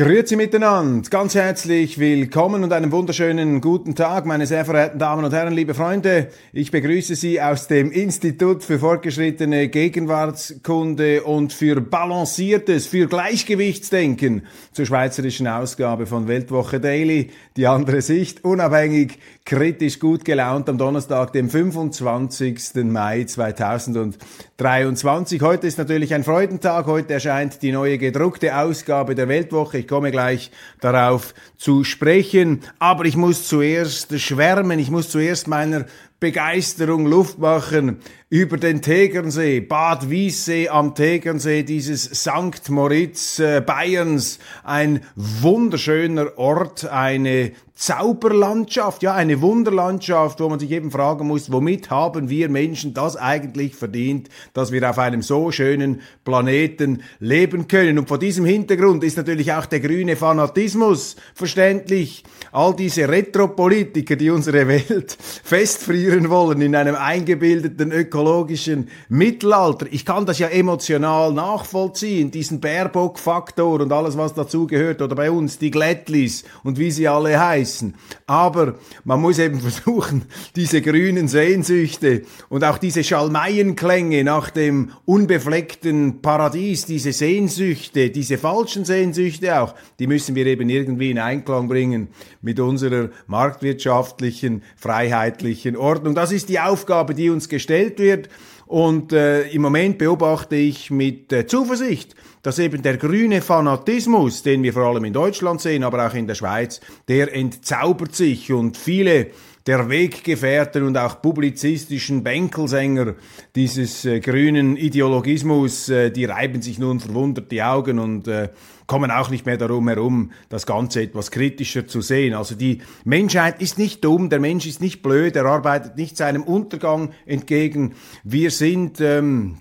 [0.00, 5.34] Grüezi miteinander, ganz herzlich willkommen und einen wunderschönen guten Tag, meine sehr verehrten Damen und
[5.34, 6.28] Herren, liebe Freunde.
[6.54, 14.86] Ich begrüße Sie aus dem Institut für fortgeschrittene Gegenwartskunde und für balanciertes, für Gleichgewichtsdenken zur
[14.86, 17.28] schweizerischen Ausgabe von Weltwoche Daily.
[17.58, 22.84] Die andere Sicht, unabhängig, kritisch, gut gelaunt am Donnerstag, dem 25.
[22.84, 25.42] Mai 2023.
[25.42, 26.86] Heute ist natürlich ein Freudentag.
[26.86, 29.76] Heute erscheint die neue gedruckte Ausgabe der Weltwoche.
[29.76, 32.60] Ich komme gleich darauf zu sprechen.
[32.78, 34.78] Aber ich muss zuerst schwärmen.
[34.78, 35.84] Ich muss zuerst meiner
[36.20, 37.96] Begeisterung Luft machen
[38.28, 42.68] über den Tegernsee, Bad Wiessee am Tegernsee, dieses St.
[42.68, 50.90] Moritz äh, Bayerns, ein wunderschöner Ort, eine Zauberlandschaft, ja, eine Wunderlandschaft, wo man sich eben
[50.90, 56.02] fragen muss, womit haben wir Menschen das eigentlich verdient, dass wir auf einem so schönen
[56.22, 57.98] Planeten leben können.
[57.98, 62.22] Und vor diesem Hintergrund ist natürlich auch der grüne Fanatismus verständlich.
[62.52, 69.86] All diese Retropolitiker, die unsere Welt festfrieren wollen in einem eingebildeten ökologischen Mittelalter.
[69.90, 75.02] Ich kann das ja emotional nachvollziehen, diesen Baerbock-Faktor und alles, was dazu gehört.
[75.02, 77.94] Oder bei uns die Glättlis und wie sie alle heißen.
[78.26, 80.22] Aber man muss eben versuchen,
[80.56, 88.84] diese grünen Sehnsüchte und auch diese Schalmeienklänge nach dem unbefleckten Paradies, diese Sehnsüchte, diese falschen
[88.84, 92.08] Sehnsüchte auch, die müssen wir eben irgendwie in Einklang bringen
[92.42, 95.99] mit unserer marktwirtschaftlichen, freiheitlichen Ordnung.
[96.04, 98.28] Das ist die Aufgabe, die uns gestellt wird.
[98.66, 104.62] Und äh, im Moment beobachte ich mit äh, Zuversicht, dass eben der grüne Fanatismus, den
[104.62, 108.76] wir vor allem in Deutschland sehen, aber auch in der Schweiz, der entzaubert sich und
[108.76, 109.28] viele
[109.66, 113.14] der Weggefährten und auch publizistischen Bänkelsänger
[113.54, 118.48] dieses äh, grünen Ideologismus, äh, die reiben sich nun verwundert die Augen und äh,
[118.90, 122.34] kommen auch nicht mehr darum herum, das Ganze etwas kritischer zu sehen.
[122.34, 126.42] Also die Menschheit ist nicht dumm, der Mensch ist nicht blöd, er arbeitet nicht seinem
[126.42, 127.94] Untergang entgegen.
[128.24, 129.58] Wir sind ähm,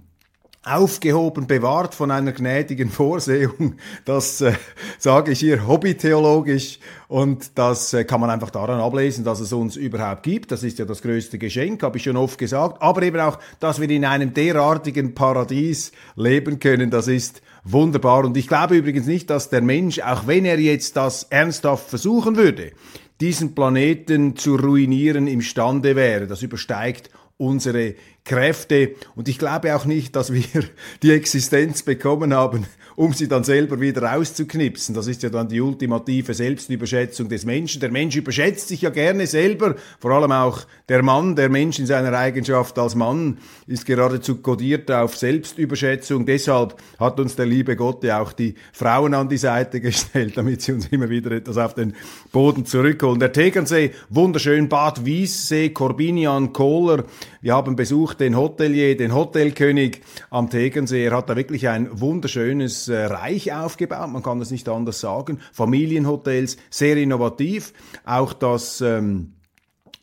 [0.64, 3.76] aufgehoben, bewahrt von einer gnädigen Vorsehung.
[4.04, 4.54] Das äh,
[4.98, 9.78] sage ich hier hobbytheologisch und das äh, kann man einfach daran ablesen, dass es uns
[9.78, 10.52] überhaupt gibt.
[10.52, 12.82] Das ist ja das größte Geschenk, habe ich schon oft gesagt.
[12.82, 18.26] Aber eben auch, dass wir in einem derartigen Paradies leben können, das ist wunderbar.
[18.26, 22.36] Und ich glaube übrigens nicht, dass der Mensch, auch wenn er jetzt das ernsthaft versuchen
[22.36, 22.74] würde,
[23.22, 26.28] diesen Planeten zu ruinieren imstande wäre.
[26.28, 28.96] Das übersteigt unsere Kräfte.
[29.16, 30.44] Und ich glaube auch nicht, dass wir
[31.04, 32.66] die Existenz bekommen haben,
[32.96, 34.94] um sie dann selber wieder rauszuknipsen.
[34.94, 37.80] Das ist ja dann die ultimative Selbstüberschätzung des Menschen.
[37.80, 41.38] Der Mensch überschätzt sich ja gerne selber, vor allem auch der Mann.
[41.38, 43.38] Der Mensch in seiner Eigenschaft als Mann
[43.68, 46.26] ist geradezu kodiert auf Selbstüberschätzung.
[46.26, 50.62] Deshalb hat uns der liebe Gott ja auch die Frauen an die Seite gestellt, damit
[50.62, 51.94] sie uns immer wieder etwas auf den
[52.34, 53.22] Boden zurückholen.
[53.22, 57.06] Der Tegernsee, wunderschön, Bad Wiessee, Corbinian, Kohler.
[57.42, 61.06] Wir haben besucht den Hotelier, den Hotelkönig am Tegernsee.
[61.06, 65.40] Er hat da wirklich ein wunderschönes äh, Reich aufgebaut, man kann das nicht anders sagen.
[65.54, 67.74] Familienhotels, sehr innovativ.
[68.06, 69.34] Auch das ähm,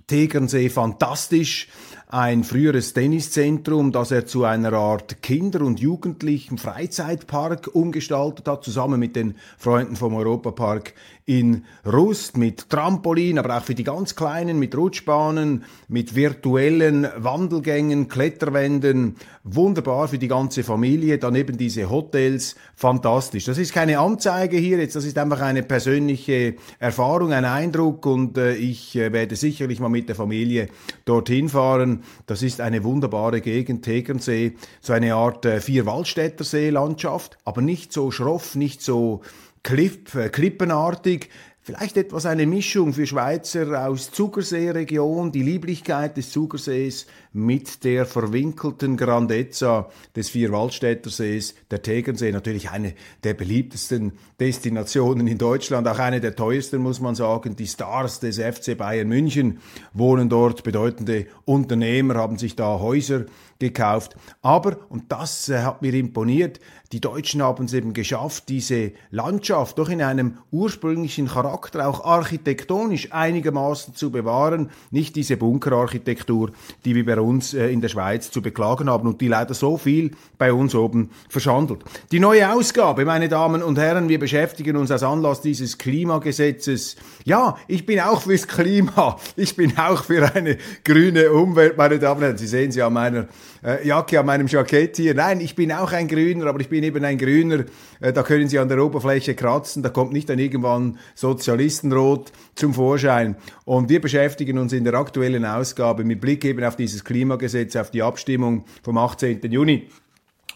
[0.06, 1.68] Tegernsee fantastisch
[2.08, 9.00] ein früheres Tenniszentrum, das er zu einer Art Kinder- und Jugendlichen Freizeitpark umgestaltet hat, zusammen
[9.00, 10.94] mit den Freunden vom Europapark
[11.24, 18.06] in Rust, mit Trampolin, aber auch für die ganz Kleinen, mit Rutschbahnen, mit virtuellen Wandelgängen,
[18.06, 23.46] Kletterwänden, wunderbar für die ganze Familie, daneben diese Hotels, fantastisch.
[23.46, 28.06] Das ist keine Anzeige hier jetzt, das ist einfach eine persönliche Erfahrung, ein Eindruck.
[28.06, 30.68] Und äh, ich äh, werde sicherlich mal mit der Familie
[31.04, 31.95] dorthin fahren.
[32.26, 38.10] Das ist eine wunderbare Gegend, Tegernsee, so eine Art äh, Vierwaldstätter See-Landschaft, aber nicht so
[38.10, 39.22] schroff, nicht so
[39.62, 41.28] Klipp, äh, klippenartig,
[41.66, 48.96] Vielleicht etwas eine Mischung für Schweizer aus Zugerseeregion, die Lieblichkeit des Zugersees mit der verwinkelten
[48.96, 52.94] Grandezza des Vierwaldstättersees, der Tegernsee, natürlich eine
[53.24, 57.54] der beliebtesten Destinationen in Deutschland, auch eine der teuersten, muss man sagen.
[57.54, 59.58] Die Stars des FC Bayern München
[59.92, 63.26] wohnen dort, bedeutende Unternehmer haben sich da Häuser
[63.58, 64.16] gekauft.
[64.42, 66.60] Aber, und das äh, hat mir imponiert,
[66.92, 73.12] die Deutschen haben es eben geschafft, diese Landschaft doch in einem ursprünglichen Charakter, auch architektonisch
[73.12, 74.70] einigermaßen zu bewahren.
[74.90, 76.52] Nicht diese Bunkerarchitektur,
[76.84, 79.76] die wir bei uns äh, in der Schweiz zu beklagen haben und die leider so
[79.76, 81.84] viel bei uns oben verschandelt.
[82.12, 86.96] Die neue Ausgabe, meine Damen und Herren, wir beschäftigen uns aus Anlass dieses Klimagesetzes.
[87.24, 89.16] Ja, ich bin auch fürs Klima.
[89.36, 92.38] Ich bin auch für eine grüne Umwelt, meine Damen und Herren.
[92.38, 93.26] Sie sehen sie an meiner
[93.66, 95.14] äh, Jacke, an meinem Jackett hier.
[95.14, 97.64] Nein, ich bin auch ein Grüner, aber ich bin eben ein Grüner.
[98.00, 99.82] Äh, da können Sie an der Oberfläche kratzen.
[99.82, 103.36] Da kommt nicht dann irgendwann Sozialistenrot zum Vorschein.
[103.64, 107.90] Und wir beschäftigen uns in der aktuellen Ausgabe mit Blick eben auf dieses Klimagesetz, auf
[107.90, 109.40] die Abstimmung vom 18.
[109.50, 109.88] Juni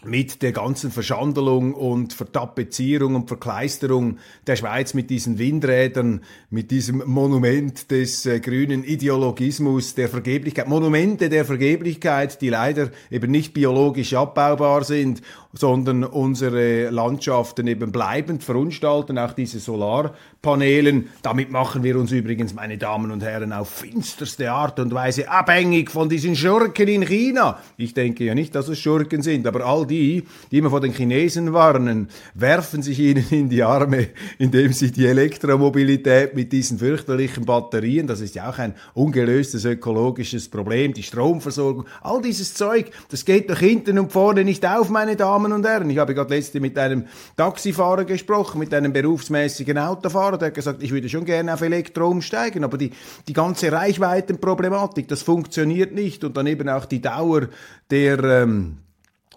[0.03, 4.17] mit der ganzen Verschandelung und Vertapezierung und Verkleisterung
[4.47, 11.29] der Schweiz mit diesen Windrädern, mit diesem Monument des äh, grünen Ideologismus, der Vergeblichkeit, Monumente
[11.29, 15.21] der Vergeblichkeit, die leider eben nicht biologisch abbaubar sind
[15.53, 21.09] sondern unsere Landschaften eben bleibend verunstalten, auch diese Solarpanelen.
[21.21, 25.91] Damit machen wir uns übrigens, meine Damen und Herren, auf finsterste Art und Weise abhängig
[25.91, 27.59] von diesen Schurken in China.
[27.77, 30.93] Ich denke ja nicht, dass es Schurken sind, aber all die, die immer vor den
[30.93, 34.07] Chinesen warnen, werfen sich ihnen in die Arme,
[34.39, 40.49] indem sie die Elektromobilität mit diesen fürchterlichen Batterien, das ist ja auch ein ungelöstes ökologisches
[40.49, 45.15] Problem, die Stromversorgung, all dieses Zeug, das geht doch hinten und vorne nicht auf, meine
[45.15, 45.89] Damen und Herren.
[45.89, 47.05] Ich habe gerade letzte mit einem
[47.35, 52.07] Taxifahrer gesprochen, mit einem berufsmäßigen Autofahrer, der hat gesagt, ich würde schon gerne auf Elektro
[52.07, 52.91] umsteigen, aber die,
[53.27, 57.49] die ganze Reichweitenproblematik, das funktioniert nicht und dann eben auch die Dauer
[57.89, 58.77] der, ähm,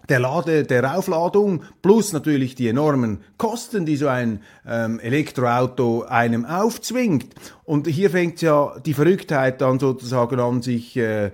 [0.09, 6.45] der Lade, der Aufladung plus natürlich die enormen Kosten, die so ein ähm, Elektroauto einem
[6.45, 7.33] aufzwingt.
[7.65, 11.31] Und hier fängt ja die Verrücktheit dann sozusagen an, sich äh,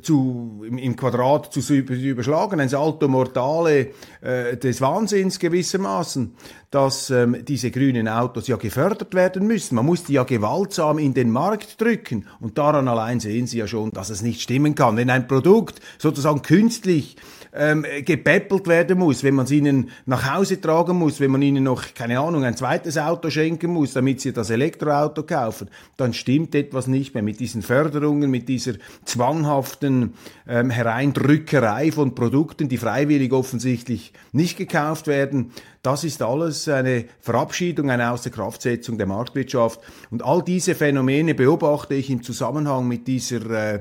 [0.00, 3.88] zu, im, im Quadrat zu überschlagen, ein Salto Mortale
[4.20, 6.34] äh, des Wahnsinns gewissermaßen,
[6.70, 9.74] dass ähm, diese grünen Autos ja gefördert werden müssen.
[9.74, 12.28] Man muss die ja gewaltsam in den Markt drücken.
[12.38, 14.96] Und daran allein sehen Sie ja schon, dass es nicht stimmen kann.
[14.96, 17.16] Wenn ein Produkt sozusagen künstlich
[17.52, 21.64] ähm, gepäppelt werden muss, wenn man es ihnen nach Hause tragen muss, wenn man ihnen
[21.64, 26.54] noch, keine Ahnung, ein zweites Auto schenken muss, damit sie das Elektroauto kaufen, dann stimmt
[26.54, 28.74] etwas nicht mehr mit diesen Förderungen, mit dieser
[29.04, 30.14] zwanghaften
[30.46, 35.52] ähm, Hereindrückerei von Produkten, die freiwillig offensichtlich nicht gekauft werden.
[35.82, 39.80] Das ist alles eine Verabschiedung, eine Außerkraftsetzung der Marktwirtschaft.
[40.10, 43.80] Und all diese Phänomene beobachte ich im Zusammenhang mit dieser äh,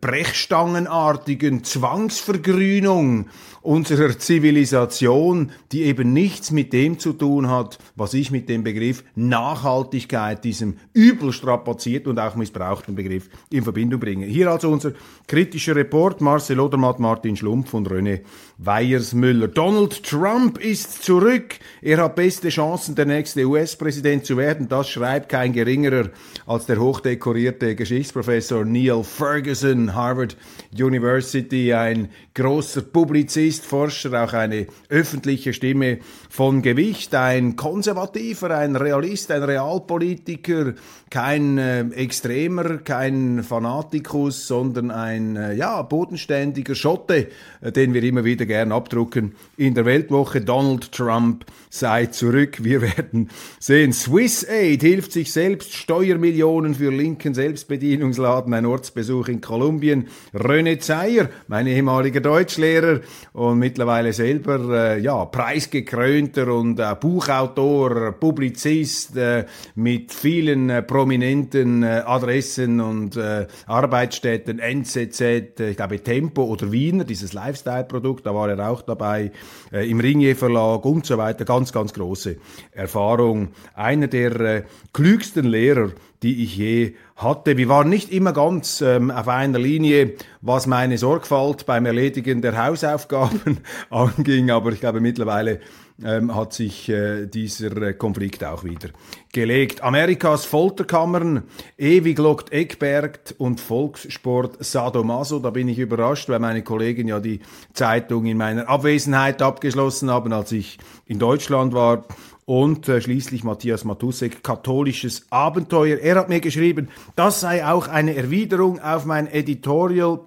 [0.00, 3.28] brechstangenartigen Zwangsvergrünung
[3.62, 9.04] unserer Zivilisation, die eben nichts mit dem zu tun hat, was ich mit dem Begriff
[9.14, 14.26] Nachhaltigkeit, diesem übel strapaziert und auch missbrauchten Begriff in Verbindung bringe.
[14.26, 14.92] Hier also unser
[15.26, 18.20] kritischer Report Marcel Odermatt, Martin Schlumpf und René
[18.58, 19.48] Weyersmüller.
[19.48, 21.58] Donald Trump ist zurück.
[21.82, 24.68] Er hat beste Chancen, der nächste US-Präsident zu werden.
[24.68, 26.10] Das schreibt kein geringerer
[26.46, 30.36] als der hochdekorierte Geschichtsprofessor Neil Ferguson, Harvard
[30.72, 35.98] University, ein großer Publizist, Forscher, auch eine öffentliche Stimme
[36.28, 40.74] von Gewicht, ein Konservativer, ein Realist, ein Realpolitiker,
[41.10, 47.28] kein äh, Extremer, kein Fanatikus, sondern ein äh, ja, bodenständiger Schotte,
[47.60, 49.34] äh, den wir immer wieder gern abdrucken.
[49.56, 52.62] In der Weltwoche Donald Trump sei zurück.
[52.62, 53.28] Wir werden
[53.58, 53.92] sehen.
[53.92, 60.06] Swiss Aid hilft sich selbst, Steuermillionen für linken Selbstbedienungsladen, ein Ortsbesuch in Kolumbien.
[60.32, 63.00] René Zeyer, mein ehemaliger Deutschlehrer
[63.40, 71.82] und mittlerweile selber äh, ja, preisgekrönter und äh, Buchautor, Publizist äh, mit vielen äh, prominenten
[71.82, 78.34] äh, Adressen und äh, Arbeitsstätten, NZZ, äh, ich glaube Tempo oder Wiener, dieses Lifestyle-Produkt, da
[78.34, 79.32] war er auch dabei,
[79.72, 82.36] äh, im Ringier Verlag und so weiter, ganz, ganz große
[82.72, 83.52] Erfahrung.
[83.72, 85.92] Einer der äh, klügsten Lehrer,
[86.22, 87.56] die ich je hatte.
[87.56, 92.64] Wir waren nicht immer ganz ähm, auf einer Linie, was meine Sorgfalt beim Erledigen der
[92.64, 93.58] Hausaufgaben
[93.90, 95.60] anging, aber ich glaube mittlerweile
[96.02, 98.88] ähm, hat sich äh, dieser äh, Konflikt auch wieder
[99.32, 99.82] gelegt.
[99.82, 101.42] Amerikas Folterkammern,
[101.76, 105.38] ewig lockt Eckberg und Volkssport Sadomaso.
[105.38, 107.40] Da bin ich überrascht, weil meine Kollegen ja die
[107.74, 112.04] Zeitung in meiner Abwesenheit abgeschlossen haben, als ich in Deutschland war.
[112.50, 115.98] Und äh, schließlich Matthias Matusek, katholisches Abenteuer.
[115.98, 120.18] Er hat mir geschrieben, das sei auch eine Erwiderung auf mein Editorial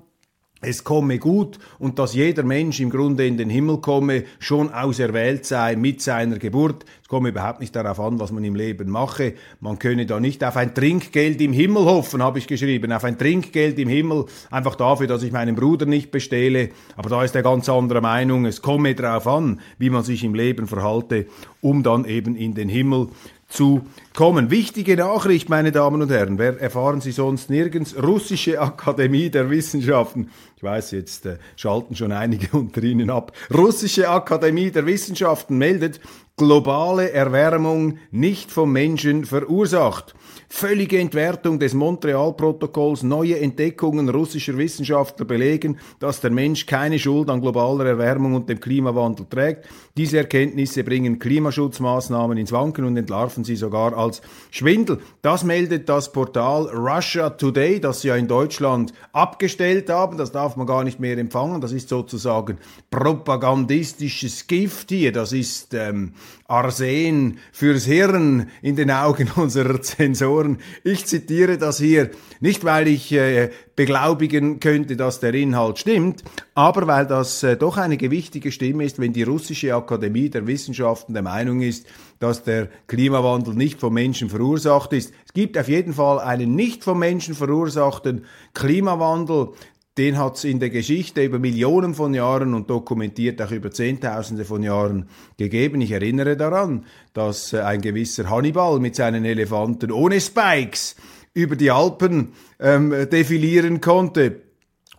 [0.64, 5.46] es komme gut und dass jeder Mensch im Grunde in den Himmel komme, schon auserwählt
[5.46, 6.86] sei mit seiner Geburt.
[7.14, 9.36] Komme überhaupt nicht darauf an, was man im Leben mache.
[9.60, 13.20] Man könne da nicht auf ein Trinkgeld im Himmel hoffen, habe ich geschrieben, auf ein
[13.20, 16.70] Trinkgeld im Himmel, einfach dafür, dass ich meinen Bruder nicht bestehle.
[16.96, 18.48] Aber da ist er ganz anderer Meinung.
[18.48, 21.28] Es komme darauf an, wie man sich im Leben verhalte,
[21.62, 23.10] um dann eben in den Himmel
[23.54, 24.50] zu kommen.
[24.50, 27.96] Wichtige Nachricht, meine Damen und Herren, wer erfahren Sie sonst nirgends?
[28.02, 30.32] Russische Akademie der Wissenschaften.
[30.58, 33.32] Ich weiß, jetzt äh, schalten schon einige unter Ihnen ab.
[33.54, 36.00] Russische Akademie der Wissenschaften meldet,
[36.38, 40.16] globale Erwärmung nicht vom Menschen verursacht.
[40.56, 47.42] Völlige Entwertung des Montreal-Protokolls, neue Entdeckungen russischer Wissenschaftler belegen, dass der Mensch keine Schuld an
[47.42, 49.66] globaler Erwärmung und dem Klimawandel trägt.
[49.98, 55.00] Diese Erkenntnisse bringen Klimaschutzmaßnahmen ins Wanken und entlarven sie sogar als Schwindel.
[55.24, 60.20] Das meldet das Portal Russia Today, das sie ja in Deutschland abgestellt haben.
[60.20, 61.62] Das darf man gar nicht mehr empfangen.
[61.62, 62.60] Das ist sozusagen
[62.92, 65.12] propagandistisches Gift hier.
[65.12, 66.14] Das ist ähm,
[66.54, 70.60] Arsen fürs Hirn in den Augen unserer Zensoren.
[70.84, 76.86] Ich zitiere das hier nicht, weil ich äh, beglaubigen könnte, dass der Inhalt stimmt, aber
[76.86, 81.24] weil das äh, doch eine gewichtige Stimme ist, wenn die russische Akademie der Wissenschaften der
[81.24, 81.88] Meinung ist,
[82.20, 85.12] dass der Klimawandel nicht vom Menschen verursacht ist.
[85.26, 89.50] Es gibt auf jeden Fall einen nicht vom Menschen verursachten Klimawandel,
[89.98, 94.46] den hat es in der Geschichte über Millionen von Jahren und dokumentiert auch über Zehntausende
[94.46, 95.08] von Jahren
[95.38, 95.82] gegeben.
[95.82, 100.96] Ich erinnere daran, dass äh, ein gewisser Hannibal mit seinen Elefanten ohne Spikes
[101.34, 104.43] über die Alpen ähm, defilieren konnte.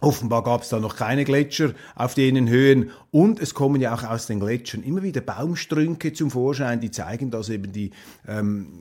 [0.04, 4.04] Offenbar gab es da noch keine Gletscher auf denen Höhen und es kommen ja auch
[4.04, 7.90] aus den Gletschern immer wieder Baumstrünke zum Vorschein, die zeigen, dass eben die
[8.28, 8.80] ähm,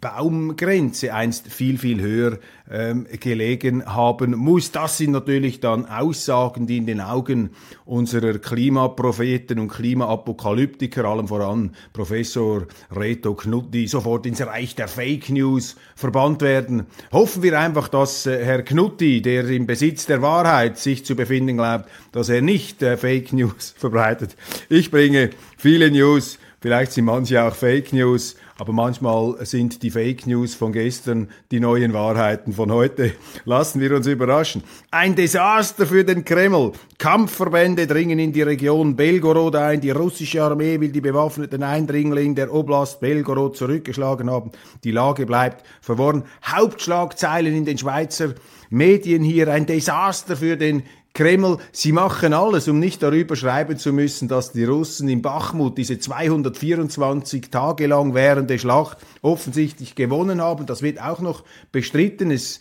[0.00, 2.38] Baumgrenze einst viel, viel höher
[2.68, 4.72] ähm, gelegen haben muss.
[4.72, 7.50] Das sind natürlich dann Aussagen, die in den Augen
[7.84, 15.76] unserer Klimapropheten und Klimaapokalyptiker, allem voran Professor Reto Knutti, sofort ins Reich der Fake News
[15.94, 16.86] verbannt werden.
[17.12, 21.56] Hoffen wir einfach, dass äh, Herr Knutti, der im Besitz der Wahrheit sich zu befinden
[21.56, 24.34] glaubt, dass er nicht äh, Fake News verbreitet.
[24.68, 30.26] Ich bringe viele News, vielleicht sind manche auch Fake News, aber manchmal sind die Fake
[30.26, 33.12] News von gestern die neuen Wahrheiten von heute.
[33.44, 34.64] Lassen wir uns überraschen.
[34.90, 36.72] Ein Desaster für den Kreml.
[36.96, 39.82] Kampfverbände dringen in die Region Belgorod ein.
[39.82, 44.50] Die russische Armee will die bewaffneten Eindringlinge der Oblast Belgorod zurückgeschlagen haben.
[44.84, 46.24] Die Lage bleibt verworren.
[46.46, 48.32] Hauptschlagzeilen in den Schweizer
[48.70, 49.48] Medien hier.
[49.48, 50.84] Ein Desaster für den
[51.16, 55.78] Kreml, sie machen alles, um nicht darüber schreiben zu müssen, dass die Russen in Bachmut
[55.78, 60.66] diese 224 Tage lang währende Schlacht offensichtlich gewonnen haben.
[60.66, 62.32] Das wird auch noch bestritten.
[62.32, 62.58] Es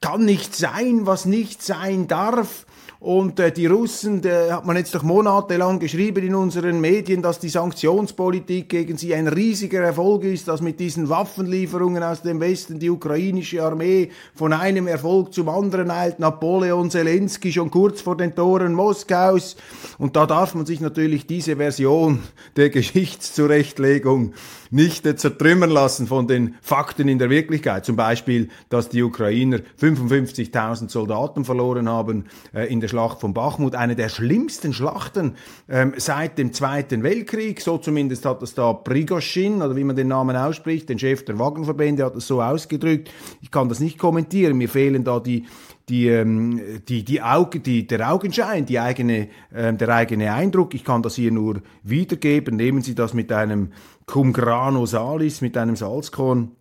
[0.00, 2.66] kann nicht sein, was nicht sein darf.
[3.00, 7.38] Und äh, die Russen, da hat man jetzt doch monatelang geschrieben in unseren Medien, dass
[7.38, 12.80] die Sanktionspolitik gegen sie ein riesiger Erfolg ist, dass mit diesen Waffenlieferungen aus dem Westen
[12.80, 16.18] die ukrainische Armee von einem Erfolg zum anderen eilt.
[16.18, 19.54] Napoleon Zelensky schon kurz vor den Toren Moskaus.
[19.98, 22.24] Und da darf man sich natürlich diese Version
[22.56, 24.34] der Geschichtszurechtlegung
[24.70, 27.84] nicht äh, zertrümmern lassen von den Fakten in der Wirklichkeit.
[27.84, 33.74] Zum Beispiel, dass die Ukrainer 55.000 Soldaten verloren haben äh, in der Schlacht von Bachmut,
[33.74, 35.36] eine der schlimmsten Schlachten
[35.68, 37.60] ähm, seit dem Zweiten Weltkrieg.
[37.60, 41.38] So zumindest hat es da Prigoshin, oder wie man den Namen ausspricht, den Chef der
[41.38, 43.10] Wagenverbände, hat es so ausgedrückt.
[43.40, 45.46] Ich kann das nicht kommentieren, mir fehlen da die
[45.88, 50.74] die, ähm, die, die Auge, die, der Augenschein, die eigene, ähm, der eigene Eindruck.
[50.74, 52.56] Ich kann das hier nur wiedergeben.
[52.56, 53.72] Nehmen Sie das mit einem
[54.08, 56.52] Cum grano salis, mit einem Salzkorn.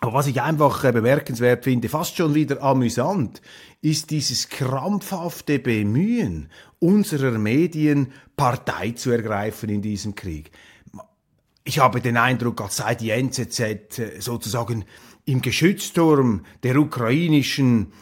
[0.00, 3.42] Aber was ich einfach äh, bemerkenswert finde, fast schon wieder amüsant,
[3.82, 6.48] ist dieses krampfhafte Bemühen
[6.78, 10.50] unserer Medien, Partei zu ergreifen in diesem Krieg.
[11.64, 14.86] Ich habe den Eindruck, als sei die NZZ äh, sozusagen
[15.26, 17.92] im Geschützturm der ukrainischen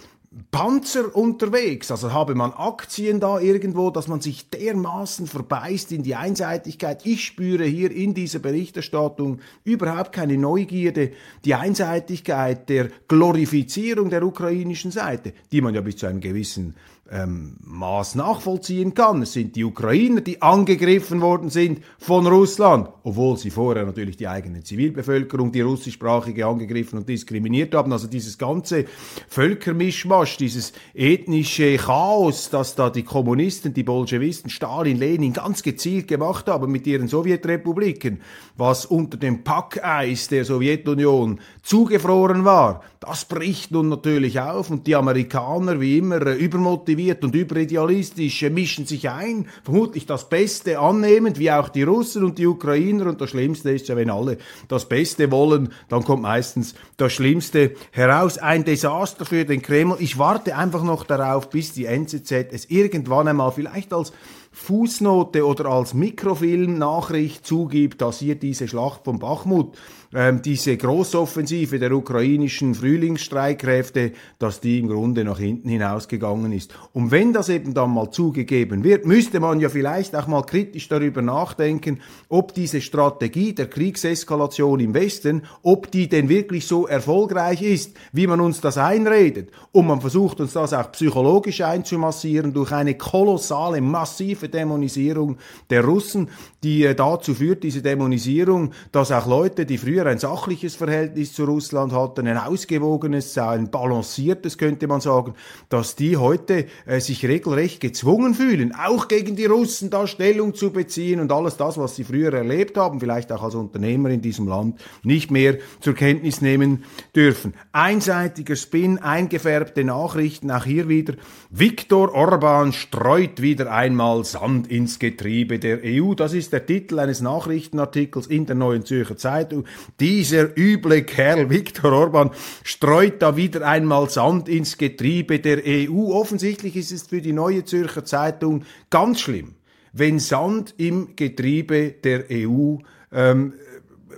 [0.51, 1.91] Panzer unterwegs.
[1.91, 7.07] Also habe man Aktien da irgendwo, dass man sich dermaßen verbeißt in die Einseitigkeit.
[7.07, 11.13] Ich spüre hier in dieser Berichterstattung überhaupt keine Neugierde.
[11.45, 16.75] Die Einseitigkeit der Glorifizierung der ukrainischen Seite, die man ja bis zu einem gewissen
[17.11, 19.23] ähm, Maß nachvollziehen kann.
[19.23, 24.27] Es sind die Ukrainer, die angegriffen worden sind von Russland, obwohl sie vorher natürlich die
[24.27, 27.93] eigene Zivilbevölkerung, die russischsprachige, angegriffen und diskriminiert haben.
[27.93, 28.87] Also dieses ganze
[29.29, 36.49] Völkermischmasch, dieses ethnische Chaos, das da die Kommunisten, die Bolschewisten, Stalin, Lenin ganz gezielt gemacht
[36.49, 38.23] haben mit ihren Sowjetrepubliken,
[38.57, 44.97] was unter dem Packeis der Sowjetunion zugefroren war, das bricht nun natürlich auf und die
[44.97, 51.39] Amerikaner wie immer übermotiviert übermotiviert und überidealistisch, äh, mischen sich ein, vermutlich das Beste annehmend,
[51.39, 53.07] wie auch die Russen und die Ukrainer.
[53.07, 57.73] Und das Schlimmste ist ja, wenn alle das Beste wollen, dann kommt meistens das Schlimmste
[57.91, 58.39] heraus.
[58.39, 59.97] Ein Desaster für den Kreml.
[59.99, 64.13] Ich warte einfach noch darauf, bis die NZZ es irgendwann einmal vielleicht als
[64.53, 69.77] Fußnote oder als Mikrofilm-Nachricht zugibt, dass hier diese Schlacht von Bachmut
[70.15, 76.73] ähm, diese Großoffensive der ukrainischen Frühlingsstreitkräfte, dass die im Grunde nach hinten hinausgegangen ist.
[76.93, 80.89] Und wenn das eben dann mal zugegeben wird, müsste man ja vielleicht auch mal kritisch
[80.89, 87.63] darüber nachdenken, ob diese Strategie der Kriegseskalation im Westen, ob die denn wirklich so erfolgreich
[87.63, 89.51] ist, wie man uns das einredet.
[89.73, 95.39] Und man versucht uns das auch psychologisch einzumassieren durch eine kolossale, massive Dämonisierung
[95.71, 96.29] der Russen,
[96.63, 101.33] die äh, dazu führt, diese Dämonisierung, dass auch Leute, die früher früher ein sachliches Verhältnis
[101.33, 105.35] zu Russland hatten, ein ausgewogenes, ein balanciertes, könnte man sagen,
[105.69, 110.73] dass die heute äh, sich regelrecht gezwungen fühlen, auch gegen die Russen da Stellung zu
[110.73, 114.47] beziehen und alles das, was sie früher erlebt haben, vielleicht auch als Unternehmer in diesem
[114.47, 116.85] Land, nicht mehr zur Kenntnis nehmen
[117.17, 117.55] dürfen.
[117.73, 121.15] Einseitiger Spin, eingefärbte Nachrichten, auch hier wieder.
[121.51, 126.15] Viktor Orban streut wieder einmal Sand ins Getriebe der EU.
[126.15, 129.65] Das ist der Titel eines Nachrichtenartikels in der Neuen Zürcher Zeitung.
[130.01, 132.31] Dieser üble Kerl Viktor Orban
[132.65, 136.13] streut da wieder einmal Sand ins Getriebe der EU.
[136.13, 139.55] Offensichtlich ist es für die Neue Zürcher Zeitung ganz schlimm,
[139.93, 142.79] wenn Sand im Getriebe der EU
[143.13, 143.55] ähm,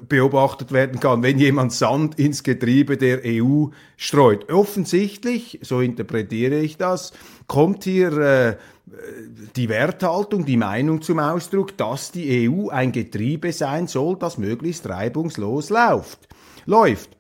[0.09, 3.67] beobachtet werden kann, wenn jemand Sand ins Getriebe der EU
[3.97, 4.51] streut.
[4.51, 7.13] Offensichtlich, so interpretiere ich das,
[7.47, 8.57] kommt hier äh,
[9.57, 14.89] die Werthaltung, die Meinung zum Ausdruck, dass die EU ein Getriebe sein soll, das möglichst
[14.89, 16.29] reibungslos läuft.
[16.67, 17.17] läuft.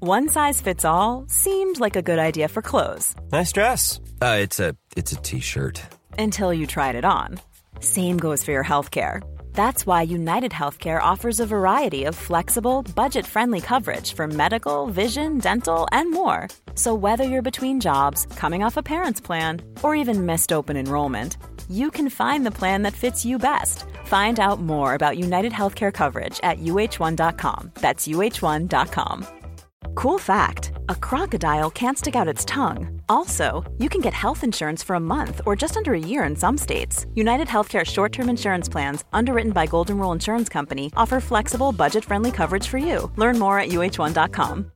[0.00, 3.16] One size fits all seemed like a good idea for clothes.
[3.32, 4.00] Nice dress.
[4.22, 5.82] Uh, it's a it's a t-shirt.
[6.16, 7.40] Until you tried it on.
[7.80, 9.22] Same goes for your healthcare.
[9.52, 15.38] That's why United Healthcare offers a variety of flexible, budget friendly coverage for medical, vision,
[15.38, 16.48] dental, and more.
[16.74, 21.38] So, whether you're between jobs, coming off a parent's plan, or even missed open enrollment,
[21.68, 23.84] you can find the plan that fits you best.
[24.04, 27.72] Find out more about United Healthcare coverage at uh1.com.
[27.74, 29.26] That's uh1.com.
[29.94, 33.02] Cool fact a crocodile can't stick out its tongue.
[33.08, 36.36] Also, you can get health insurance for a month or just under a year in
[36.36, 37.04] some states.
[37.14, 42.04] United Healthcare short term insurance plans, underwritten by Golden Rule Insurance Company, offer flexible, budget
[42.04, 43.10] friendly coverage for you.
[43.16, 44.72] Learn more at uh1.com.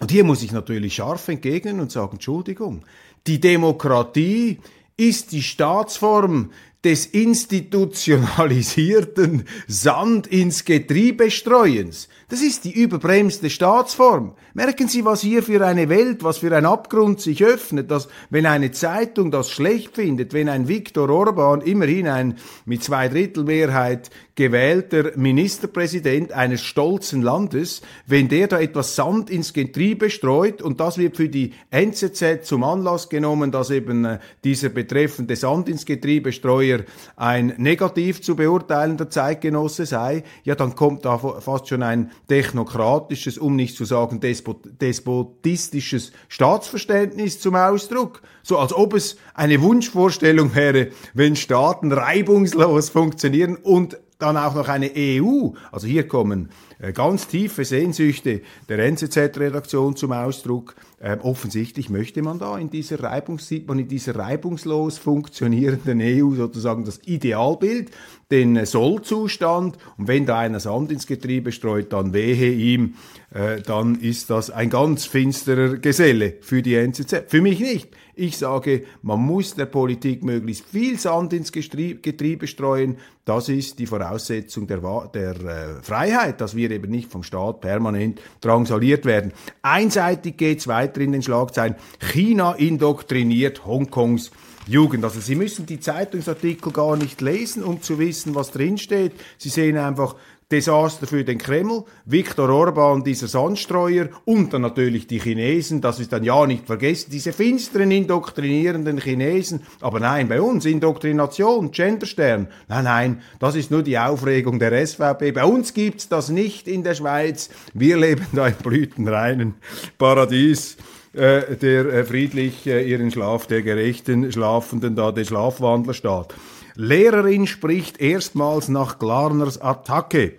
[0.00, 2.84] Und hier muss ich natürlich scharf entgegnen und sagen: Entschuldigung,
[3.26, 4.60] die Demokratie
[4.96, 6.50] ist die Staatsform,
[6.84, 12.08] des institutionalisierten Sand ins Getriebe streuens.
[12.30, 14.34] Das ist die überbremste Staatsform.
[14.54, 18.46] Merken Sie, was hier für eine Welt, was für ein Abgrund sich öffnet, dass wenn
[18.46, 24.10] eine Zeitung das schlecht findet, wenn ein Viktor Orban immerhin ein mit zwei Drittel Mehrheit
[24.40, 30.96] gewählter Ministerpräsident eines stolzen Landes, wenn der da etwas Sand ins Getriebe streut und das
[30.96, 36.32] wird für die NZZ zum Anlass genommen, dass eben äh, dieser betreffende Sand ins Getriebe
[36.32, 36.84] Streuer
[37.16, 43.56] ein negativ zu beurteilender Zeitgenosse sei, ja dann kommt da fast schon ein technokratisches, um
[43.56, 48.22] nicht zu sagen despot despotistisches Staatsverständnis zum Ausdruck.
[48.42, 54.68] So als ob es eine Wunschvorstellung wäre, wenn Staaten reibungslos funktionieren und dann auch noch
[54.68, 55.50] eine EU.
[55.72, 56.50] Also hier kommen
[56.94, 60.74] ganz tiefe Sehnsüchte der NZZ-Redaktion zum Ausdruck.
[61.02, 66.34] Ähm, offensichtlich möchte man da in dieser Reibungs sieht man in dieser reibungslos funktionierenden EU
[66.34, 67.90] sozusagen das Idealbild,
[68.30, 69.78] den äh, Sollzustand.
[69.96, 72.94] Und wenn da einer Sand ins Getriebe streut, dann wehe ihm,
[73.32, 77.24] äh, dann ist das ein ganz finsterer Geselle für die NZZ.
[77.28, 77.88] Für mich nicht.
[78.14, 82.98] Ich sage, man muss der Politik möglichst viel Sand ins Getriebe streuen.
[83.24, 84.80] Das ist die Voraussetzung der,
[85.14, 89.32] der äh, Freiheit, dass wir eben nicht vom Staat permanent drangsaliert werden.
[89.62, 91.76] Einseitig geht's weiter in den Schlagzeilen.
[92.00, 94.30] China indoktriniert Hongkongs
[94.66, 95.04] Jugend.
[95.04, 99.12] Also Sie müssen die Zeitungsartikel gar nicht lesen, um zu wissen, was drinsteht.
[99.38, 100.14] Sie sehen einfach
[100.50, 106.12] Desaster für den Kreml, Viktor Orban, dieser Sandstreuer und dann natürlich die Chinesen, das ist
[106.12, 109.62] dann ja nicht vergessen, diese finsteren, indoktrinierenden Chinesen.
[109.80, 112.48] Aber nein, bei uns Indoktrination, Genderstern.
[112.68, 115.32] Nein, nein, das ist nur die Aufregung der SVP.
[115.32, 117.50] Bei uns gibt's das nicht in der Schweiz.
[117.72, 119.54] Wir leben da im blütenreinen
[119.98, 120.76] Paradies
[121.12, 126.34] äh, der äh, friedlich äh, ihren Schlaf der gerechten Schlafenden da der Schlafwandlerstaat.
[126.74, 130.34] Lehrerin spricht erstmals nach Glarners Attacke.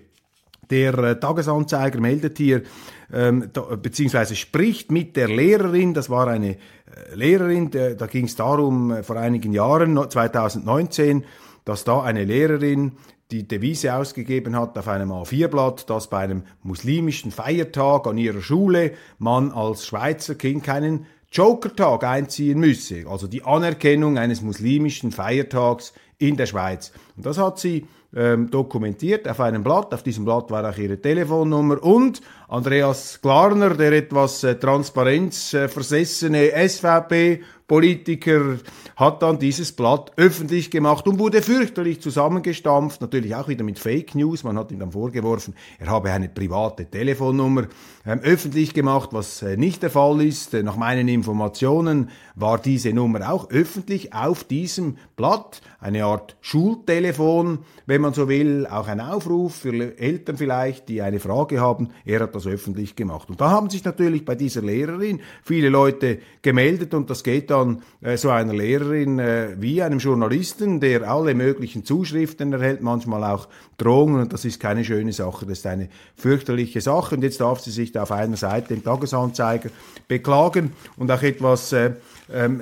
[0.69, 2.63] Der äh, Tagesanzeiger meldet hier,
[3.13, 6.57] ähm, da, beziehungsweise spricht mit der Lehrerin, das war eine äh,
[7.13, 11.25] Lehrerin, der, da ging es darum, äh, vor einigen Jahren, 2019,
[11.65, 12.93] dass da eine Lehrerin
[13.31, 18.93] die Devise ausgegeben hat auf einem A4-Blatt, dass bei einem muslimischen Feiertag an ihrer Schule
[19.19, 26.37] man als Schweizer Kind keinen Jokertag einziehen müsse, also die Anerkennung eines muslimischen Feiertags in
[26.37, 26.91] der Schweiz.
[27.17, 29.93] Und das hat sie ähm, dokumentiert auf einem Blatt.
[29.93, 36.67] Auf diesem Blatt war auch ihre Telefonnummer und Andreas Glarner, der etwas äh, transparenzversessene äh,
[36.67, 38.57] SVP-Politiker,
[38.97, 44.13] hat dann dieses Blatt öffentlich gemacht und wurde fürchterlich zusammengestampft, natürlich auch wieder mit Fake
[44.15, 44.43] News.
[44.43, 47.67] Man hat ihm dann vorgeworfen, er habe eine private Telefonnummer
[48.05, 50.53] ähm, öffentlich gemacht, was äh, nicht der Fall ist.
[50.53, 57.59] Äh, nach meinen Informationen war diese Nummer auch öffentlich auf diesem Blatt, eine Art Schultelefon,
[57.85, 61.89] wenn man so will, auch ein Aufruf für Eltern vielleicht, die eine Frage haben.
[62.05, 63.29] Er hat das öffentlich gemacht.
[63.29, 67.81] Und da haben sich natürlich bei dieser Lehrerin viele Leute gemeldet und das geht dann
[68.01, 73.47] äh, so einer Lehrerin äh, wie einem Journalisten, der alle möglichen Zuschriften erhält, manchmal auch
[73.77, 77.59] Drohungen und das ist keine schöne Sache, das ist eine fürchterliche Sache und jetzt darf
[77.59, 79.69] sie sich da auf einer Seite im Tagesanzeiger
[80.07, 81.91] beklagen und auch etwas äh,
[82.31, 82.61] ähm,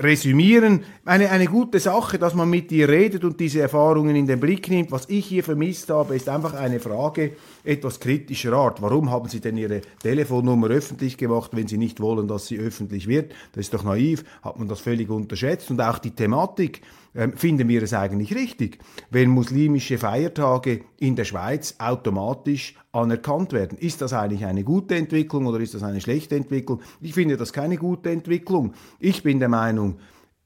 [0.00, 0.84] resümieren.
[1.04, 4.68] Eine, eine gute Sache, dass man mit ihr redet und diese Erfahrungen in den Blick
[4.68, 4.90] nimmt.
[4.90, 7.32] Was ich hier vermisst habe, ist einfach eine Frage
[7.64, 8.82] etwas kritischer Art.
[8.82, 13.06] Warum haben Sie denn Ihre Telefonnummer öffentlich gemacht, wenn Sie nicht wollen, dass sie öffentlich
[13.06, 13.32] wird?
[13.52, 14.24] Das ist doch naiv.
[14.42, 15.70] Hat man das völlig unterschätzt?
[15.70, 16.82] Und auch die Thematik,
[17.14, 18.78] ähm, finden wir es eigentlich richtig,
[19.10, 23.78] wenn muslimische Feiertage in der Schweiz automatisch anerkannt werden.
[23.78, 26.80] Ist das eigentlich eine gute Entwicklung oder ist das eine schlechte Entwicklung?
[27.00, 28.74] Ich finde das keine gute Entwicklung.
[29.00, 29.98] Ich bin der Meinung,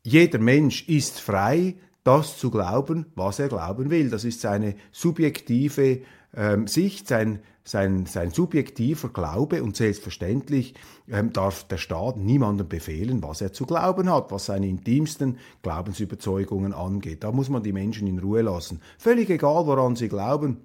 [0.02, 4.08] jeder Mensch ist frei, das zu glauben, was er glauben will.
[4.08, 6.00] Das ist seine subjektive
[6.36, 10.74] ähm, Sicht, sein, sein, sein subjektiver Glaube und selbstverständlich
[11.10, 16.74] ähm, darf der Staat niemandem befehlen, was er zu glauben hat, was seine intimsten Glaubensüberzeugungen
[16.74, 17.24] angeht.
[17.24, 18.80] Da muss man die Menschen in Ruhe lassen.
[18.98, 20.58] Völlig egal, woran sie glauben,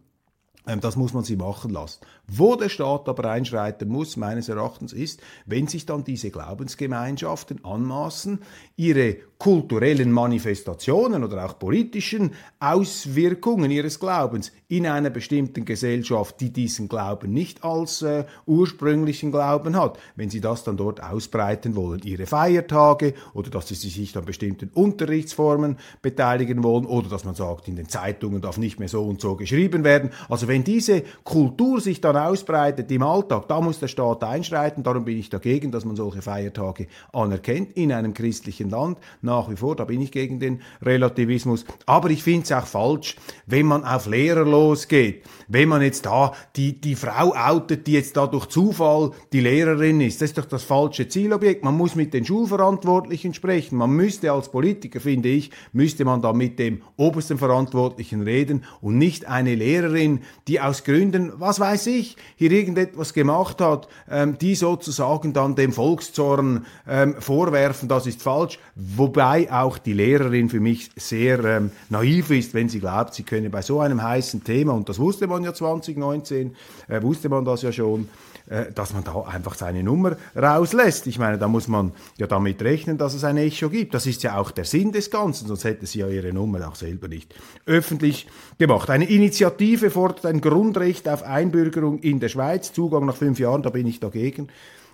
[0.70, 2.00] ähm, das muss man sie machen lassen.
[2.28, 8.40] Wo der Staat aber einschreiten muss, meines Erachtens, ist, wenn sich dann diese Glaubensgemeinschaften anmaßen,
[8.76, 16.88] ihre kulturellen Manifestationen oder auch politischen Auswirkungen ihres Glaubens in einer bestimmten Gesellschaft, die diesen
[16.88, 22.28] Glauben nicht als äh, ursprünglichen Glauben hat, wenn sie das dann dort ausbreiten wollen, ihre
[22.28, 27.78] Feiertage oder dass sie sich an bestimmten Unterrichtsformen beteiligen wollen oder dass man sagt, in
[27.78, 30.12] den Zeitungen darf nicht mehr so und so geschrieben werden.
[30.30, 35.04] Also wenn diese Kultur sich dann ausbreitet im Alltag, da muss der Staat einschreiten, darum
[35.04, 39.76] bin ich dagegen, dass man solche Feiertage anerkennt in einem christlichen Land nach wie vor,
[39.76, 41.66] da bin ich gegen den Relativismus.
[41.88, 43.16] Aber ich finde es auch falsch,
[43.48, 48.16] wenn man auf Lehrer losgeht, wenn man jetzt da die, die Frau outet, die jetzt
[48.18, 50.22] da durch Zufall die Lehrerin ist.
[50.22, 51.64] Das ist doch das falsche Zielobjekt.
[51.64, 53.78] Man muss mit den Schulverantwortlichen sprechen.
[53.78, 58.98] Man müsste als Politiker, finde ich, müsste man da mit dem obersten Verantwortlichen reden und
[58.98, 64.56] nicht eine Lehrerin, die aus Gründen, was weiß ich, hier irgendetwas gemacht hat, ähm, die
[64.56, 68.60] sozusagen dann dem Volkszorn ähm, vorwerfen, das ist falsch.
[68.76, 73.50] Wobei auch die Lehrerin für mich sehr ähm, naiv ist, wenn sie glaubt, sie könne
[73.50, 76.56] bei so einem heißen Thema, und das wusste man ja 2019,
[76.88, 78.10] äh, wusste man das ja schon,
[78.50, 81.06] äh, dass man da einfach seine Nummer rauslässt.
[81.06, 83.94] Ich meine, da muss man ja damit rechnen, dass es ein Echo gibt.
[83.94, 86.74] Das ist ja auch der Sinn des Ganzen, sonst hätte sie ja ihre Nummer auch
[86.74, 87.36] selber nicht
[87.68, 88.90] öffentlich gemacht.
[88.90, 93.70] Eine Initiative fordert ein Grundrecht auf Einbürgerung in der Schweiz, Zugang nach fünf Jahren, da
[93.70, 94.48] bin ich dagegen.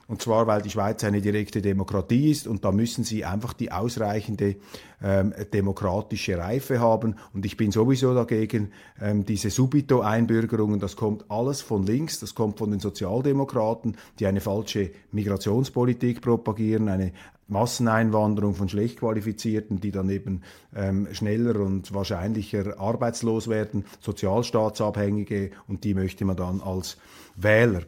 [0.07, 3.71] Und zwar, weil die Schweiz eine direkte Demokratie ist und da müssen sie einfach die
[3.71, 4.55] ausreichende
[5.01, 7.15] ähm, demokratische Reife haben.
[7.33, 12.59] Und ich bin sowieso dagegen, ähm, diese Subito-Einbürgerungen, das kommt alles von links, das kommt
[12.59, 17.11] von den Sozialdemokraten, die eine falsche Migrationspolitik propagieren, eine
[17.47, 20.41] Masseneinwanderung von schlecht qualifizierten, die dann eben
[20.75, 26.97] ähm, schneller und wahrscheinlicher arbeitslos werden, Sozialstaatsabhängige und die möchte man dann als
[27.35, 27.81] Wähler.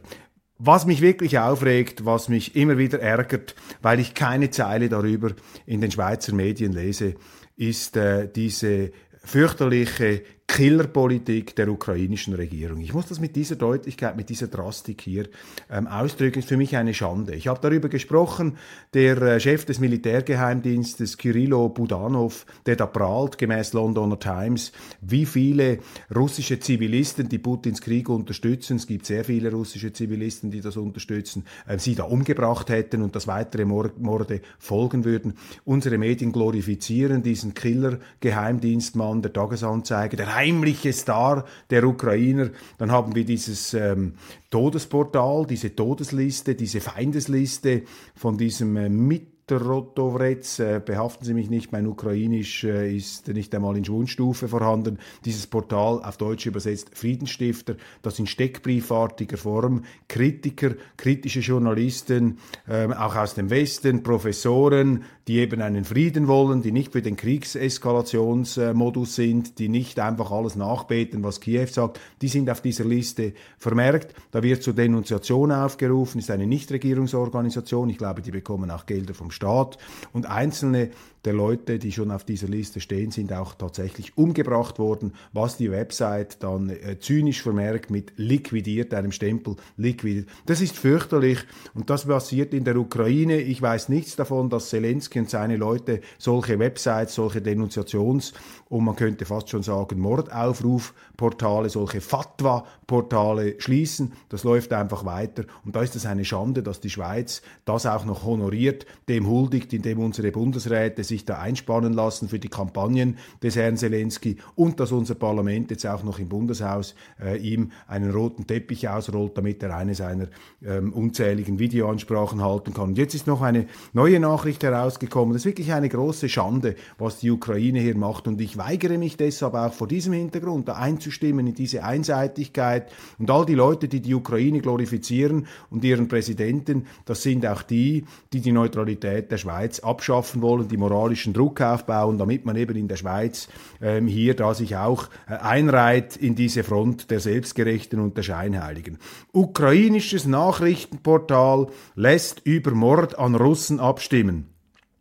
[0.60, 5.30] Was mich wirklich aufregt, was mich immer wieder ärgert, weil ich keine Zeile darüber
[5.66, 7.14] in den Schweizer Medien lese,
[7.56, 8.90] ist äh, diese
[9.22, 12.80] fürchterliche Killerpolitik der ukrainischen Regierung.
[12.80, 15.28] Ich muss das mit dieser Deutlichkeit, mit dieser Drastik hier
[15.70, 16.38] ähm, ausdrücken.
[16.38, 17.34] Ist für mich eine Schande.
[17.34, 18.56] Ich habe darüber gesprochen,
[18.94, 25.78] der äh, Chef des Militärgeheimdienstes Kirilo Budanov, der da prahlt, gemäß Londoner Times, wie viele
[26.12, 31.44] russische Zivilisten, die Putins Krieg unterstützen, es gibt sehr viele russische Zivilisten, die das unterstützen,
[31.66, 35.34] äh, sie da umgebracht hätten und dass weitere Morde folgen würden.
[35.66, 42.50] Unsere Medien glorifizieren diesen Killer-Geheimdienstmann der Tagesanzeige, der heimliche Star der Ukrainer.
[42.78, 44.14] Dann haben wir dieses ähm,
[44.50, 47.82] Todesportal, diese Todesliste, diese Feindesliste
[48.14, 53.54] von diesem äh, mit Rotovretz, äh, behaften Sie mich nicht, mein Ukrainisch äh, ist nicht
[53.54, 54.98] einmal in Schwundstufe vorhanden.
[55.24, 63.16] Dieses Portal auf Deutsch übersetzt Friedensstifter, das in steckbriefartiger Form Kritiker, kritische Journalisten, äh, auch
[63.16, 69.58] aus dem Westen, Professoren, die eben einen Frieden wollen, die nicht für den Kriegseskalationsmodus sind,
[69.58, 74.14] die nicht einfach alles nachbeten, was Kiew sagt, die sind auf dieser Liste vermerkt.
[74.30, 77.90] Da wird zur Denunziation aufgerufen, ist eine Nichtregierungsorganisation.
[77.90, 79.76] Ich glaube, die bekommen auch Gelder vom Staat.
[80.14, 80.88] Und einzelne
[81.24, 85.70] der Leute, die schon auf dieser Liste stehen, sind auch tatsächlich umgebracht worden, was die
[85.70, 90.28] Website dann äh, zynisch vermerkt mit liquidiert, einem Stempel liquidiert.
[90.46, 91.38] Das ist fürchterlich
[91.74, 93.40] und das passiert in der Ukraine.
[93.40, 98.32] Ich weiß nichts davon, dass Zelensky und seine Leute solche Websites, solche Denunziations-
[98.68, 104.12] und man könnte fast schon sagen Mordaufrufportale, solche Fatwa-Portale schließen.
[104.28, 108.04] Das läuft einfach weiter und da ist es eine Schande, dass die Schweiz das auch
[108.04, 113.56] noch honoriert, dem huldigt, indem unsere Bundesräte sich da einspannen lassen für die Kampagnen des
[113.56, 118.46] Herrn Zelensky und dass unser Parlament jetzt auch noch im Bundeshaus äh, ihm einen roten
[118.46, 120.28] Teppich ausrollt, damit er eine seiner
[120.64, 122.90] ähm, unzähligen Videoansprachen halten kann.
[122.90, 125.32] Und jetzt ist noch eine neue Nachricht herausgekommen.
[125.32, 128.26] Das ist wirklich eine große Schande, was die Ukraine hier macht.
[128.26, 132.90] Und ich weigere mich deshalb auch vor diesem Hintergrund da einzustimmen in diese Einseitigkeit.
[133.18, 138.04] Und all die Leute, die die Ukraine glorifizieren und ihren Präsidenten, das sind auch die,
[138.32, 142.76] die die Neutralität der Schweiz abschaffen wollen, die Moral moralischen Druck aufbauen, damit man eben
[142.76, 143.48] in der Schweiz
[143.80, 148.98] ähm, hier da sich auch äh, einreiht in diese Front der Selbstgerechten und der Scheinheiligen.
[149.32, 154.57] Ukrainisches Nachrichtenportal lässt über Mord an Russen abstimmen.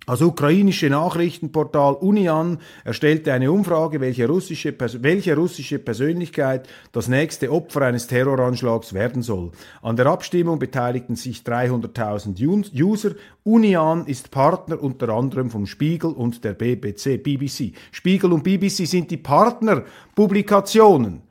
[0.08, 7.82] Das ukrainische Nachrichtenportal Unian erstellte eine Umfrage, welche russische, welche russische Persönlichkeit das nächste Opfer
[7.82, 9.52] eines Terroranschlags werden soll.
[9.82, 13.16] An der Abstimmung beteiligten sich 300.000 User.
[13.44, 17.74] Unian ist Partner unter anderem vom Spiegel und der BBC, BBC.
[17.92, 21.24] Spiegel und BBC sind die Partnerpublikationen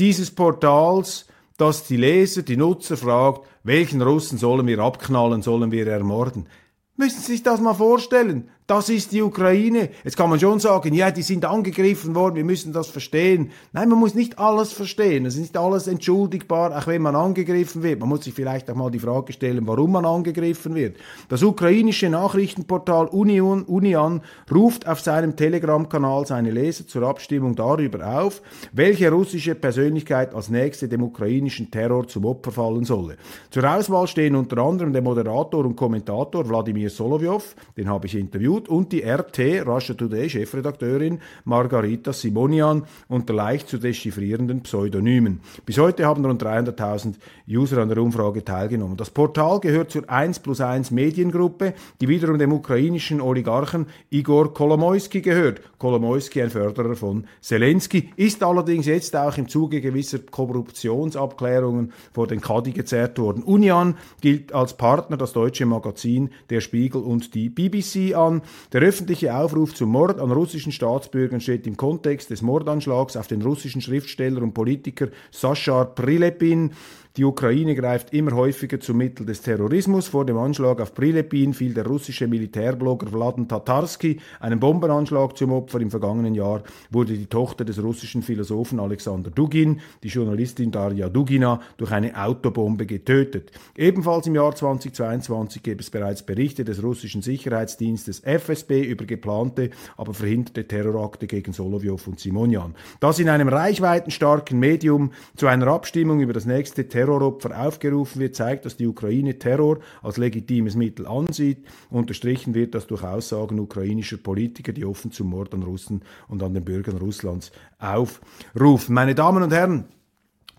[0.00, 1.26] dieses Portals,
[1.58, 6.46] das die Leser, die Nutzer fragt, welchen Russen sollen wir abknallen, sollen wir ermorden.
[6.96, 8.50] Müssen Sie sich das mal vorstellen.
[8.68, 9.90] Das ist die Ukraine.
[10.04, 13.50] Jetzt kann man schon sagen, ja, die sind angegriffen worden, wir müssen das verstehen.
[13.72, 15.26] Nein, man muss nicht alles verstehen.
[15.26, 17.98] Es ist nicht alles entschuldigbar, auch wenn man angegriffen wird.
[17.98, 20.96] Man muss sich vielleicht auch mal die Frage stellen, warum man angegriffen wird.
[21.28, 24.20] Das ukrainische Nachrichtenportal Union, Unian
[24.50, 30.88] ruft auf seinem Telegram-Kanal seine Leser zur Abstimmung darüber auf, welche russische Persönlichkeit als nächste
[30.88, 33.16] dem ukrainischen Terror zum Opfer fallen solle.
[33.50, 38.51] Zur Auswahl stehen unter anderem der Moderator und Kommentator Wladimir Solovyov, den habe ich interviewt,
[38.52, 45.40] Institut und die RT, Russia Today, Chefredakteurin Margarita Simonian unter leicht zu dechiffrierenden Pseudonymen.
[45.64, 47.14] Bis heute haben rund 300.000
[47.48, 48.96] User an der Umfrage teilgenommen.
[48.96, 55.22] Das Portal gehört zur 1 plus 1 Mediengruppe, die wiederum dem ukrainischen Oligarchen Igor Kolomoisky
[55.22, 55.62] gehört.
[55.78, 62.40] Kolomoisky, ein Förderer von Zelensky, ist allerdings jetzt auch im Zuge gewisser Korruptionsabklärungen vor den
[62.40, 63.42] Kadi gezerrt worden.
[63.42, 68.41] Union gilt als Partner das deutsche Magazin Der Spiegel und die BBC an.
[68.72, 73.42] Der öffentliche Aufruf zum Mord an russischen Staatsbürgern steht im Kontext des Mordanschlags auf den
[73.42, 76.72] russischen Schriftsteller und Politiker Sashar Prilepin.
[77.18, 80.08] Die Ukraine greift immer häufiger zum Mittel des Terrorismus.
[80.08, 85.80] Vor dem Anschlag auf Prilepin fiel der russische Militärblogger Vladen Tatarsky einem Bombenanschlag zum Opfer.
[85.80, 91.60] Im vergangenen Jahr wurde die Tochter des russischen Philosophen Alexander Dugin, die Journalistin Daria Dugina,
[91.76, 93.52] durch eine Autobombe getötet.
[93.76, 100.14] Ebenfalls im Jahr 2022 gäbe es bereits Berichte des russischen Sicherheitsdienstes FSB über geplante, aber
[100.14, 102.74] verhinderte Terrorakte gegen Solovyov und Simonian.
[103.00, 108.36] Das in einem reichweitenstarken Medium zu einer Abstimmung über das nächste Terror Terroropfer aufgerufen wird,
[108.36, 111.66] zeigt, dass die Ukraine Terror als legitimes Mittel ansieht.
[111.90, 116.54] Unterstrichen wird das durch Aussagen ukrainischer Politiker, die offen zum Mord an Russen und an
[116.54, 118.94] den Bürgern Russlands aufrufen.
[118.94, 119.86] Meine Damen und Herren,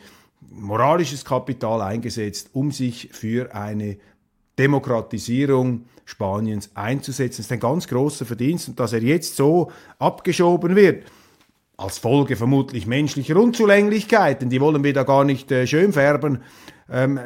[0.50, 3.98] moralisches Kapital eingesetzt, um sich für eine
[4.58, 7.38] Demokratisierung Spaniens einzusetzen.
[7.38, 11.04] Das ist ein ganz großer Verdienst und dass er jetzt so abgeschoben wird,
[11.78, 16.41] als Folge vermutlich menschlicher Unzulänglichkeiten, die wollen wir da gar nicht äh, schön färben,
[16.89, 17.19] ähm,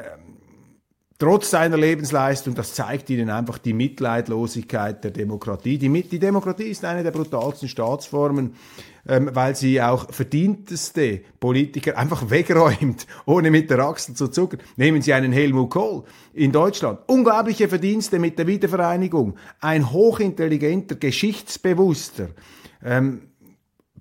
[1.20, 5.78] trotz seiner Lebensleistung, das zeigt ihnen einfach die Mitleidlosigkeit der Demokratie.
[5.78, 8.56] Die, die Demokratie ist eine der brutalsten Staatsformen,
[9.08, 14.60] ähm, weil sie auch verdienteste Politiker einfach wegräumt, ohne mit der Achsel zu zucken.
[14.78, 16.04] Nehmen Sie einen Helmut Kohl
[16.34, 17.00] in Deutschland.
[17.08, 19.36] Unglaubliche Verdienste mit der Wiedervereinigung.
[19.60, 22.30] Ein hochintelligenter, geschichtsbewusster,
[22.84, 23.29] ähm,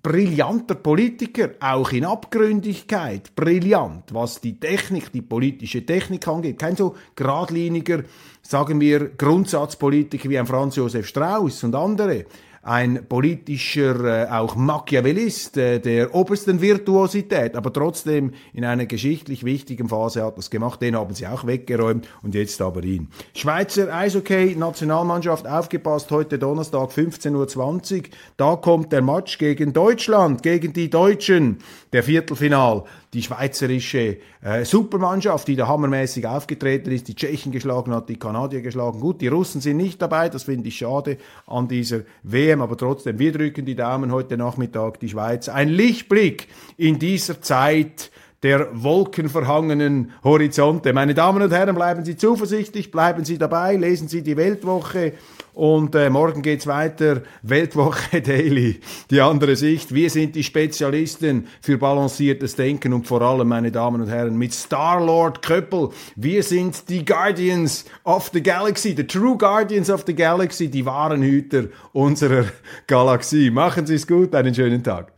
[0.09, 6.59] brillanter Politiker, auch in Abgründigkeit, brillant, was die Technik, die politische Technik angeht.
[6.59, 8.05] Kein so geradliniger,
[8.41, 12.25] sagen wir, Grundsatzpolitiker wie ein Franz Josef Strauß und andere
[12.69, 19.89] ein politischer, äh, auch Machiavellist äh, der obersten Virtuosität, aber trotzdem in einer geschichtlich wichtigen
[19.89, 20.83] Phase hat das gemacht.
[20.83, 23.09] Den haben sie auch weggeräumt und jetzt aber ihn.
[23.35, 28.03] Schweizer Eishockey-Nationalmannschaft aufgepasst, heute Donnerstag 15.20 Uhr.
[28.37, 31.59] Da kommt der Match gegen Deutschland, gegen die Deutschen,
[31.95, 38.09] der Viertelfinal die schweizerische äh, Supermannschaft, die da hammermäßig aufgetreten ist, die Tschechen geschlagen hat,
[38.09, 39.01] die Kanadier geschlagen.
[39.01, 41.17] Gut, die Russen sind nicht dabei, das finde ich schade
[41.47, 45.49] an dieser WM, aber trotzdem, wir drücken die Daumen heute Nachmittag, die Schweiz.
[45.49, 48.11] Ein Lichtblick in dieser Zeit
[48.43, 50.93] der wolkenverhangenen Horizonte.
[50.93, 55.15] Meine Damen und Herren, bleiben Sie zuversichtlich, bleiben Sie dabei, lesen Sie die Weltwoche
[55.55, 57.23] und äh, morgen geht's weiter.
[57.43, 59.93] Weltwoche Daily, die andere Sicht.
[59.93, 64.55] Wir sind die Spezialisten für balanciertes Denken und vor allem, meine Damen und Herren, mit
[64.55, 65.89] Star-Lord Köppel.
[66.15, 71.23] Wir sind die Guardians of the Galaxy, the True Guardians of the Galaxy, die wahren
[71.23, 72.45] Hüter unserer
[72.87, 73.51] Galaxie.
[73.51, 75.18] Machen Sie es gut, einen schönen Tag.